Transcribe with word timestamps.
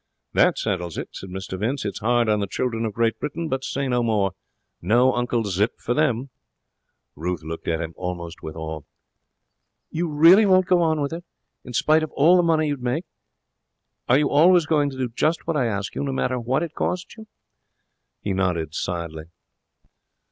'That 0.33 0.57
settles 0.57 0.97
it,' 0.97 1.09
said 1.15 1.29
Mr 1.29 1.59
Vince. 1.59 1.85
'It's 1.85 1.99
hard 1.99 2.27
on 2.27 2.39
the 2.39 2.47
children 2.47 2.85
of 2.85 2.93
Great 2.93 3.19
Britain, 3.19 3.47
but 3.47 3.63
say 3.63 3.87
no 3.87 4.01
more. 4.01 4.31
No 4.81 5.13
Uncle 5.13 5.43
Zip 5.43 5.77
for 5.77 5.93
them.' 5.93 6.31
Ruth 7.15 7.43
looked 7.43 7.67
at 7.67 7.79
him, 7.79 7.93
almost 7.95 8.41
with 8.41 8.55
awe. 8.55 8.81
'You 9.91 10.07
really 10.07 10.47
won't 10.47 10.65
go 10.65 10.81
on 10.81 11.01
with 11.01 11.13
it? 11.13 11.23
In 11.63 11.73
spite 11.73 12.01
of 12.01 12.09
all 12.13 12.35
the 12.35 12.41
money 12.41 12.65
you 12.69 12.73
would 12.73 12.81
make? 12.81 13.05
Are 14.09 14.17
you 14.17 14.31
always 14.31 14.65
going 14.65 14.89
to 14.89 14.97
do 14.97 15.07
just 15.07 15.45
what 15.45 15.55
I 15.55 15.67
ask 15.67 15.93
you, 15.93 16.03
no 16.03 16.13
matter 16.13 16.39
what 16.39 16.63
it 16.63 16.73
costs 16.73 17.15
you?' 17.15 17.27
He 18.21 18.33
nodded 18.33 18.73
sadly. 18.73 19.25